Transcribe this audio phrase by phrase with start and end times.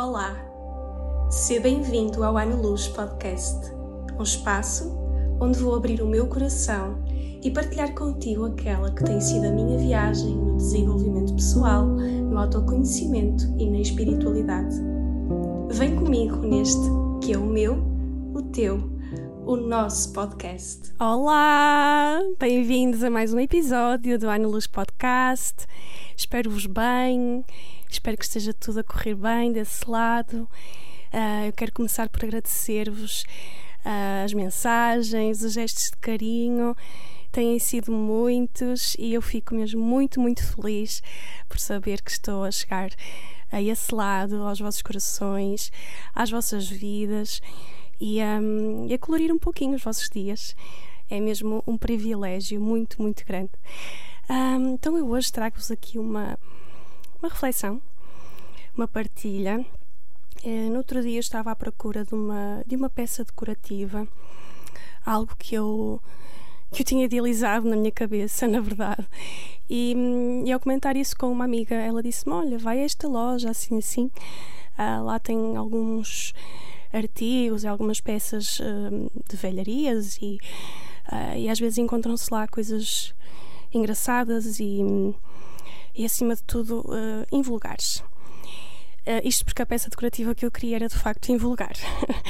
[0.00, 0.32] Olá,
[1.28, 3.72] seja bem-vindo ao Ano Luz Podcast,
[4.16, 4.96] um espaço
[5.40, 7.02] onde vou abrir o meu coração
[7.42, 13.44] e partilhar contigo aquela que tem sido a minha viagem no desenvolvimento pessoal, no autoconhecimento
[13.58, 14.76] e na espiritualidade.
[15.72, 16.80] Vem comigo neste
[17.20, 17.82] que é o meu,
[18.32, 18.78] o teu,
[19.48, 20.92] o nosso podcast.
[21.00, 22.20] Olá!
[22.38, 25.66] Bem-vindos a mais um episódio do Ano Luz Podcast.
[26.14, 27.42] Espero-vos bem,
[27.90, 30.46] espero que esteja tudo a correr bem desse lado.
[31.14, 33.22] Uh, eu quero começar por agradecer-vos
[33.86, 36.76] uh, as mensagens, os gestos de carinho.
[37.32, 41.02] Têm sido muitos e eu fico mesmo muito, muito feliz
[41.48, 42.90] por saber que estou a chegar
[43.50, 45.72] a esse lado, aos vossos corações,
[46.14, 47.40] às vossas vidas
[48.00, 50.54] e, um, e a colorir um pouquinho os vossos dias.
[51.10, 53.52] É mesmo um privilégio muito, muito grande.
[54.28, 56.38] Um, então eu hoje trago-vos aqui uma,
[57.18, 57.80] uma reflexão,
[58.76, 59.64] uma partilha.
[60.44, 64.06] Uh, no outro dia estava à procura de uma, de uma peça decorativa,
[65.04, 66.00] algo que eu,
[66.70, 69.06] que eu tinha idealizado na minha cabeça, na verdade.
[69.68, 69.94] E,
[70.44, 73.78] e ao comentar isso com uma amiga, ela disse-me: Olha, vai a esta loja, assim,
[73.78, 74.10] assim.
[74.78, 76.34] Uh, lá tem alguns
[76.92, 80.38] artigos, algumas peças uh, de velharias e,
[81.12, 83.14] uh, e às vezes encontram-se lá coisas
[83.72, 84.80] engraçadas e,
[85.94, 88.02] e acima de tudo, uh, invulgares.
[89.06, 91.72] Uh, isto porque a peça decorativa que eu queria era de facto invulgar.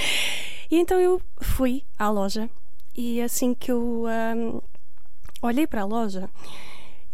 [0.70, 2.48] e então eu fui à loja
[2.96, 4.60] e assim que eu um,
[5.40, 6.28] olhei para a loja,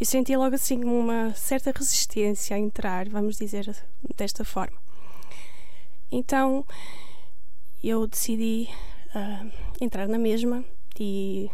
[0.01, 3.75] eu senti logo assim uma certa resistência a entrar, vamos dizer
[4.17, 4.77] desta forma.
[6.11, 6.65] Então
[7.91, 8.69] eu decidi
[9.15, 10.65] uh, entrar na mesma
[10.99, 11.51] e,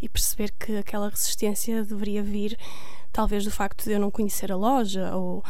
[0.00, 2.58] e perceber que aquela resistência deveria vir
[3.12, 5.44] talvez do facto de eu não conhecer a loja ou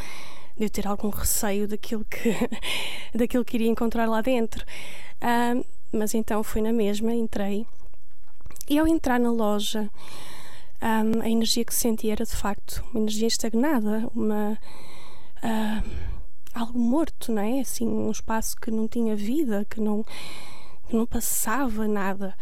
[0.57, 2.35] de eu ter algum receio daquilo que,
[3.15, 4.65] daquilo que iria encontrar lá dentro.
[5.21, 7.65] Uh, mas então fui na mesma, entrei
[8.69, 9.89] e ao entrar na loja
[10.81, 14.57] um, a energia que senti era de facto uma energia estagnada, uma.
[16.53, 17.61] Algo morto, não é?
[17.61, 20.05] Assim, um espaço que não tinha vida, que não,
[20.87, 22.35] que não passava nada.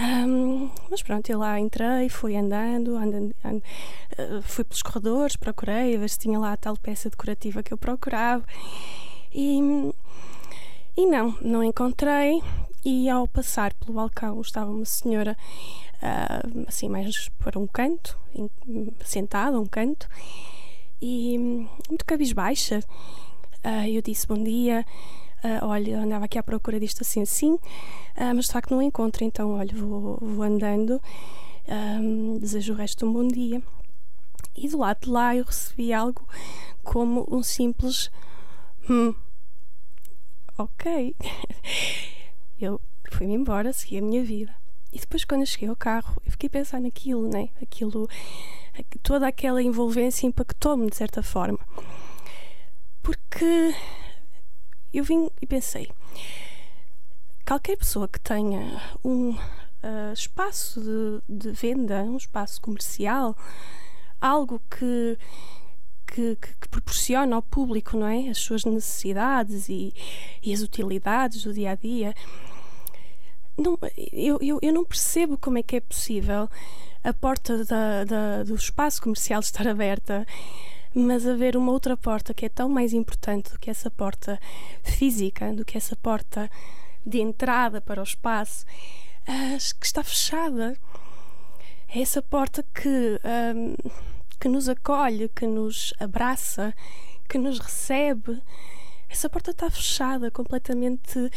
[0.00, 3.62] Um, mas pronto, eu lá entrei, fui andando, andando, andando
[4.18, 7.72] uh, fui pelos corredores, procurei, a ver se tinha lá a tal peça decorativa que
[7.72, 8.44] eu procurava.
[9.34, 9.60] E,
[10.96, 12.42] e não, não encontrei.
[12.84, 15.36] E ao passar pelo balcão estava uma senhora,
[16.02, 18.18] uh, assim, mais para um canto,
[19.04, 20.08] sentada, um canto,
[21.02, 22.78] e muito cabisbaixa.
[23.64, 24.86] Uh, eu disse bom dia,
[25.44, 29.24] uh, olha, andava aqui à procura disto assim assim, uh, mas de facto não encontro,
[29.24, 31.02] então olha, vou, vou andando,
[32.40, 33.60] desejo o resto um bom dia.
[34.56, 36.26] E do lado de lá eu recebi algo
[36.84, 38.10] como um simples
[38.88, 39.14] hum,
[40.56, 41.16] ok.
[42.60, 42.80] eu
[43.10, 44.61] fui-me embora, segui a minha vida.
[44.92, 47.48] E depois, quando eu cheguei ao carro, eu fiquei a pensar naquilo, né?
[47.62, 48.08] Aquilo
[49.02, 51.58] toda aquela envolvência impactou-me de certa forma.
[53.02, 53.74] Porque
[54.92, 55.90] eu vim e pensei:
[57.46, 63.36] qualquer pessoa que tenha um uh, espaço de, de, venda, um espaço comercial,
[64.20, 65.18] algo que,
[66.06, 68.28] que, que, proporciona ao público não é?
[68.28, 69.92] as suas necessidades e,
[70.42, 72.14] e as utilidades do dia a dia.
[73.62, 73.78] Não,
[74.12, 76.48] eu, eu, eu não percebo como é que é possível
[77.04, 80.26] a porta da, da, do espaço comercial estar aberta,
[80.94, 84.38] mas haver uma outra porta que é tão mais importante do que essa porta
[84.82, 86.50] física, do que essa porta
[87.06, 88.66] de entrada para o espaço,
[89.78, 90.76] que está fechada.
[91.88, 93.20] É essa porta que,
[93.54, 93.74] um,
[94.40, 96.74] que nos acolhe, que nos abraça,
[97.28, 98.40] que nos recebe.
[99.08, 101.30] Essa porta está fechada, completamente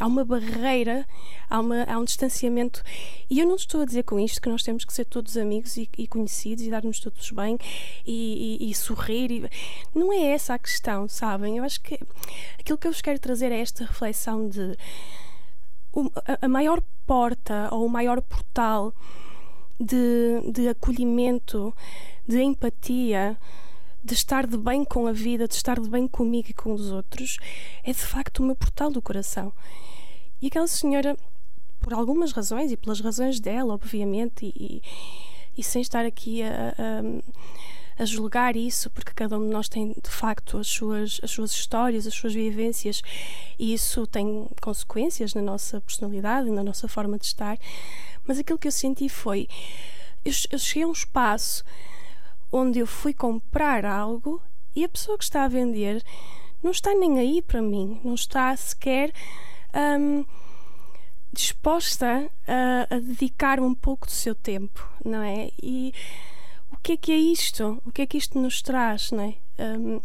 [0.00, 1.06] há uma barreira,
[1.48, 2.82] há, uma, há um distanciamento.
[3.30, 5.76] E eu não estou a dizer com isto que nós temos que ser todos amigos
[5.76, 7.58] e, e conhecidos e dar-nos todos bem
[8.06, 9.50] e, e, e sorrir.
[9.94, 11.58] Não é essa a questão, sabem?
[11.58, 11.98] Eu acho que
[12.58, 14.76] aquilo que eu vos quero trazer é esta reflexão de
[16.40, 18.92] a maior porta ou o maior portal
[19.80, 21.74] de, de acolhimento,
[22.26, 23.36] de empatia,
[24.02, 26.90] de estar de bem com a vida, de estar de bem comigo e com os
[26.90, 27.38] outros,
[27.82, 29.52] é de facto o meu portal do coração.
[30.40, 31.16] E aquela senhora,
[31.80, 34.82] por algumas razões, e pelas razões dela, obviamente, e,
[35.56, 39.88] e sem estar aqui a, a, a, julgar isso, porque cada um de nós tem
[39.92, 43.02] de facto as suas, as suas histórias, as suas vivências,
[43.58, 47.58] e isso tem consequências na nossa personalidade, na nossa forma de estar.
[48.24, 49.48] Mas aquilo que eu senti foi:
[50.24, 51.64] eu, eu cheguei a um espaço
[52.50, 54.42] onde eu fui comprar algo
[54.74, 56.02] e a pessoa que está a vender
[56.62, 59.12] não está nem aí para mim, não está sequer
[59.74, 60.24] um,
[61.32, 65.50] disposta a, a dedicar um pouco do seu tempo, não é?
[65.62, 65.92] E
[66.72, 67.80] o que é que é isto?
[67.84, 69.34] O que é que isto nos traz, não é?
[69.62, 70.00] Um,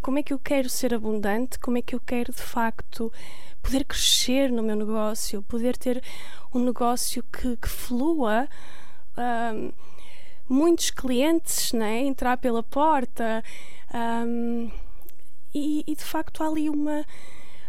[0.00, 1.58] como é que eu quero ser abundante?
[1.58, 3.12] Como é que eu quero de facto
[3.62, 6.02] poder crescer no meu negócio, poder ter
[6.54, 8.48] um negócio que, que flua?
[9.16, 9.72] Um,
[10.48, 12.00] muitos clientes, né?
[12.00, 13.42] Entrar pela porta.
[13.94, 14.70] Um,
[15.54, 17.04] e, e, de facto há ali uma.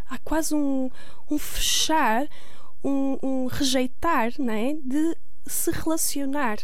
[0.09, 0.89] Há quase um,
[1.29, 2.27] um fechar,
[2.83, 4.73] um, um rejeitar né?
[4.83, 5.15] de
[5.45, 6.57] se relacionar.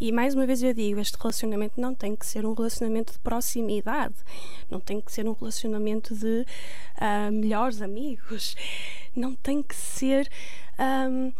[0.00, 3.20] E mais uma vez eu digo, este relacionamento não tem que ser um relacionamento de
[3.20, 4.16] proximidade,
[4.68, 6.44] não tem que ser um relacionamento de
[6.98, 8.56] uh, melhores amigos,
[9.14, 10.28] não tem que ser
[11.08, 11.32] um,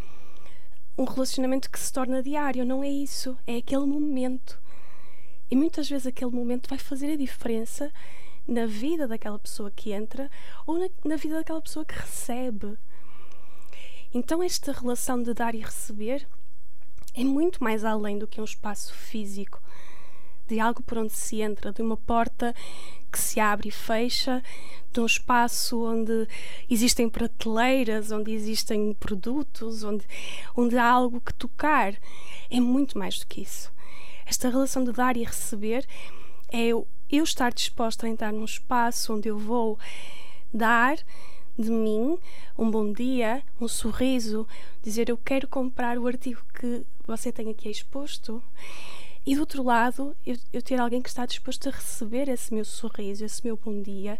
[1.02, 4.60] um relacionamento que se torna diário, não é isso, é aquele momento.
[5.50, 7.92] E muitas vezes aquele momento vai fazer a diferença
[8.46, 10.30] na vida daquela pessoa que entra
[10.66, 12.78] ou na, na vida daquela pessoa que recebe.
[14.14, 16.26] Então, esta relação de dar e receber
[17.14, 19.60] é muito mais além do que um espaço físico,
[20.48, 22.54] de algo por onde se entra, de uma porta
[23.10, 24.42] que se abre e fecha,
[24.92, 26.26] de um espaço onde
[26.68, 30.04] existem prateleiras, onde existem produtos, onde,
[30.56, 31.94] onde há algo que tocar.
[32.50, 33.72] É muito mais do que isso.
[34.26, 35.86] Esta relação de dar e receber
[36.48, 39.78] é eu, eu estar disposta a entrar num espaço onde eu vou
[40.52, 40.96] dar
[41.58, 42.18] de mim
[42.58, 44.46] um bom dia, um sorriso,
[44.82, 48.42] dizer eu quero comprar o artigo que você tem aqui exposto.
[49.24, 52.64] E do outro lado, eu, eu ter alguém que está disposto a receber esse meu
[52.64, 54.18] sorriso, esse meu bom dia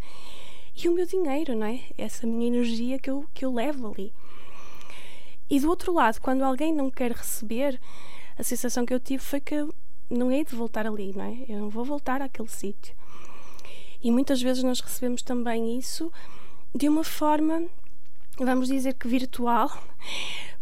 [0.76, 1.80] e o meu dinheiro, não é?
[1.98, 4.12] Essa minha energia que eu, que eu levo ali.
[5.50, 7.80] E do outro lado, quando alguém não quer receber,
[8.38, 9.66] a sensação que eu tive foi que
[10.08, 11.44] não hei de voltar ali, não é?
[11.48, 12.94] Eu não vou voltar àquele sítio.
[14.02, 16.12] E muitas vezes nós recebemos também isso
[16.74, 17.66] de uma forma,
[18.38, 19.70] vamos dizer que virtual,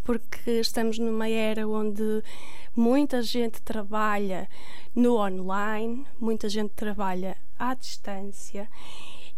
[0.03, 2.23] porque estamos numa era onde
[2.75, 4.49] muita gente trabalha
[4.95, 8.69] no online, muita gente trabalha à distância.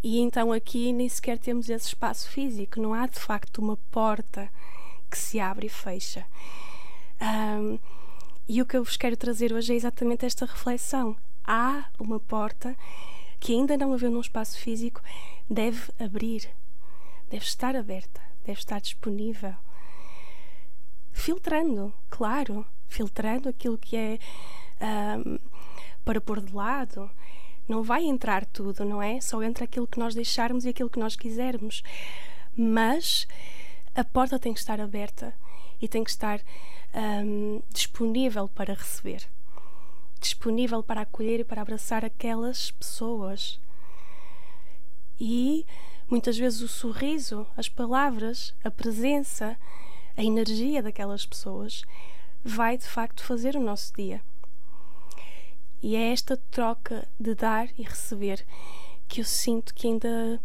[0.03, 4.50] E então aqui nem sequer temos esse espaço físico, não há de facto uma porta
[5.11, 6.26] que se abre e fecha.
[7.20, 7.79] Um,
[8.49, 11.17] e o que eu vos quero trazer hoje é exatamente esta reflexão.
[11.44, 12.76] Há uma porta
[13.38, 15.00] que ainda não havia num espaço físico,
[15.49, 16.49] deve abrir,
[17.29, 19.55] deve estar aberta, deve estar disponível.
[21.12, 24.19] Filtrando, claro, filtrando aquilo que é
[24.81, 25.38] um,
[26.05, 27.11] para pôr de lado.
[27.69, 29.20] Não vai entrar tudo, não é?
[29.20, 31.82] Só entra aquilo que nós deixarmos e aquilo que nós quisermos.
[32.56, 33.26] Mas
[33.94, 35.35] a porta tem que estar aberta
[35.81, 36.41] e tem que estar
[36.94, 39.29] um, disponível para receber,
[40.20, 43.61] disponível para acolher e para abraçar aquelas pessoas.
[45.20, 45.64] E
[46.09, 49.56] muitas vezes o sorriso, as palavras, a presença,
[50.17, 51.82] a energia daquelas pessoas
[52.44, 54.20] vai de facto fazer o nosso dia.
[55.82, 58.44] E é esta troca de dar e receber
[59.09, 60.41] que eu sinto que ainda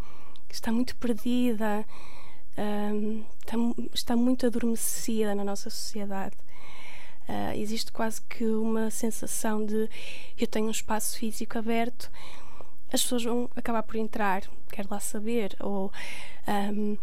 [0.49, 1.85] está muito perdida,
[2.57, 3.23] um,
[3.93, 6.35] está, muito adormecida na nossa sociedade.
[7.29, 9.89] Uh, existe quase que uma sensação de
[10.37, 12.09] eu tenho um espaço físico aberto,
[12.91, 15.91] as pessoas vão acabar por entrar, quero lá saber, ou
[16.47, 16.97] um,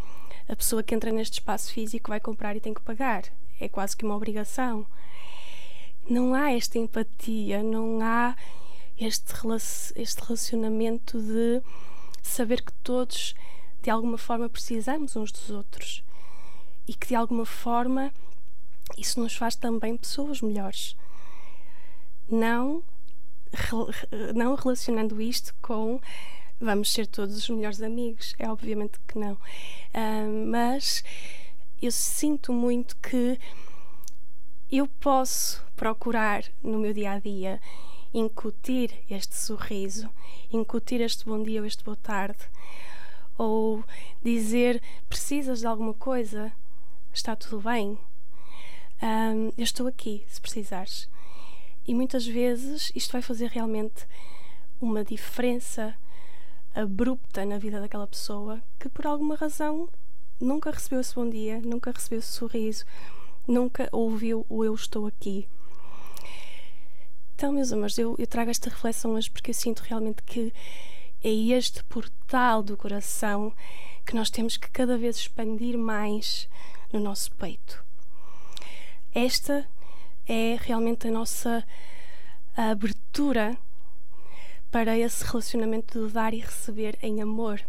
[0.49, 3.25] a pessoa que entra neste espaço físico vai comprar e tem que pagar.
[3.61, 4.87] É quase que uma obrigação.
[6.09, 8.37] Não há esta empatia, não há
[8.99, 9.33] este,
[9.97, 11.63] este relacionamento de
[12.23, 13.35] saber que todos
[13.83, 16.03] de alguma forma precisamos uns dos outros
[16.87, 18.13] e que de alguma forma
[18.97, 20.97] isso nos faz também pessoas melhores.
[22.29, 22.83] Não,
[24.35, 26.01] não relacionando isto com
[26.65, 29.35] vamos ser todos os melhores amigos, é obviamente que não.
[29.35, 31.05] Uh, mas
[31.81, 33.39] eu sinto muito que
[34.71, 37.61] eu posso procurar no meu dia a dia
[38.13, 40.09] incutir este sorriso,
[40.53, 42.39] incutir este bom dia ou este boa tarde,
[43.37, 43.85] ou
[44.23, 46.53] dizer precisas de alguma coisa,
[47.13, 47.99] está tudo bem.
[49.03, 51.09] Um, eu estou aqui se precisares.
[51.87, 54.07] E muitas vezes isto vai fazer realmente
[54.81, 55.95] uma diferença
[56.75, 59.89] abrupta na vida daquela pessoa que por alguma razão
[60.41, 62.85] nunca recebeu esse bom dia, nunca recebeu esse sorriso,
[63.47, 65.49] nunca ouviu o eu estou aqui.
[67.35, 70.53] Então, meus amores, eu, eu trago esta reflexão hoje porque eu sinto realmente que
[71.23, 73.53] é este portal do coração
[74.05, 76.49] que nós temos que cada vez expandir mais
[76.93, 77.85] no nosso peito.
[79.15, 79.67] Esta
[80.27, 81.65] é realmente a nossa
[82.57, 83.57] abertura
[84.75, 87.61] para esse relacionamento do dar e receber em amor.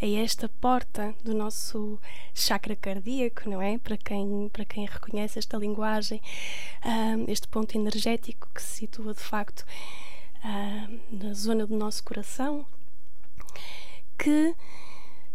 [0.00, 2.00] É esta porta do nosso
[2.32, 3.76] chakra cardíaco, não é?
[3.76, 6.22] Para quem, para quem reconhece esta linguagem,
[6.82, 9.66] um, este ponto energético que se situa de facto
[10.42, 12.64] um, na zona do nosso coração,
[14.18, 14.56] que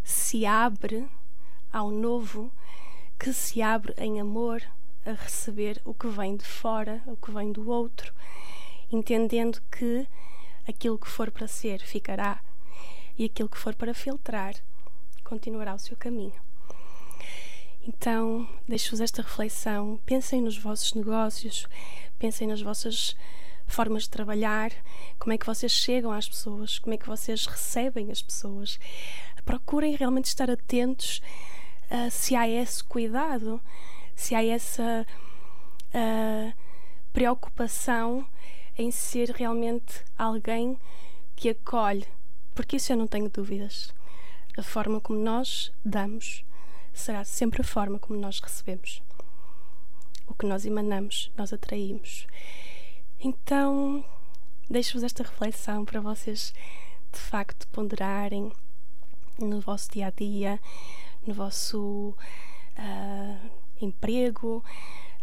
[0.04, 1.08] se abre
[1.72, 2.52] ao novo,
[3.20, 4.64] que se abre em amor
[5.06, 8.12] a receber o que vem de fora, o que vem do outro,
[8.92, 10.08] entendendo que
[10.68, 12.42] aquilo que for para ser ficará
[13.18, 14.56] e aquilo que for para filtrar
[15.24, 16.42] continuará o seu caminho.
[17.88, 20.00] Então, deixo-vos esta reflexão.
[20.06, 21.68] Pensem nos vossos negócios,
[22.20, 23.16] pensem nas vossas
[23.66, 24.72] formas de trabalhar,
[25.18, 28.80] como é que vocês chegam às pessoas, como é que vocês recebem as pessoas.
[29.46, 31.22] Procurem realmente estar atentos
[31.90, 33.60] uh, se há esse cuidado,
[34.16, 35.08] se há essa
[35.96, 36.54] uh,
[37.12, 38.28] preocupação
[38.82, 40.78] em ser realmente alguém
[41.36, 42.08] que acolhe
[42.54, 43.94] porque isso eu não tenho dúvidas.
[44.58, 46.44] A forma como nós damos
[46.94, 49.02] será sempre a forma como nós recebemos.
[50.28, 52.28] O que nós emanamos, nós atraímos.
[53.20, 54.04] Então,
[54.70, 56.54] deixo-vos esta reflexão para vocês
[57.12, 58.52] de facto ponderarem
[59.40, 60.60] no vosso dia a dia,
[61.26, 62.16] no vosso
[62.78, 64.64] uh, emprego,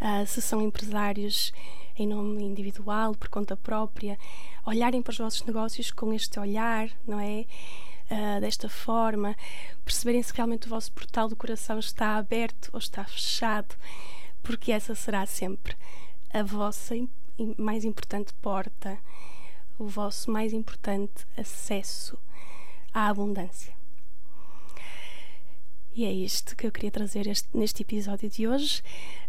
[0.01, 1.53] uh, se são empresários
[1.99, 4.19] em nome individual, por conta própria,
[4.65, 7.45] olharem para os vossos negócios com este olhar, não é?
[8.11, 9.37] Uh, desta forma,
[9.85, 13.77] perceberem se realmente o vosso portal do coração está aberto ou está fechado,
[14.43, 15.77] porque essa será sempre
[16.33, 16.95] a vossa
[17.59, 18.99] mais importante porta,
[19.79, 22.19] o vosso mais importante acesso
[22.95, 23.77] à abundância.
[25.95, 28.83] E é isto que eu queria trazer este, neste episódio de hoje.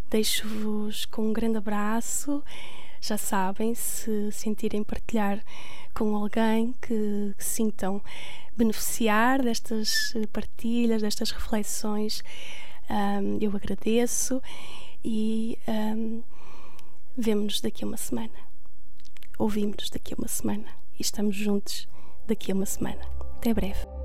[0.09, 2.43] Deixo-vos com um grande abraço.
[3.01, 5.43] Já sabem, se sentirem partilhar
[5.93, 8.01] com alguém que, que sintam
[8.57, 12.21] beneficiar destas partilhas, destas reflexões,
[12.89, 14.41] um, eu agradeço
[15.03, 16.21] e um,
[17.17, 18.49] vemo-nos daqui a uma semana.
[19.37, 21.87] Ouvimos-nos daqui a uma semana e estamos juntos
[22.27, 23.01] daqui a uma semana.
[23.37, 23.98] Até breve.